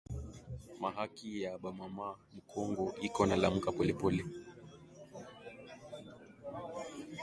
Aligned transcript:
Ma 0.81 0.89
haki 0.95 1.27
ya 1.43 1.51
ba 1.61 1.69
mama 1.79 2.07
mu 2.33 2.41
kongo 2.51 2.85
iko 3.07 3.21
na 3.25 3.35
lamuka 3.41 3.69
pole 3.77 3.93
pole 4.01 4.23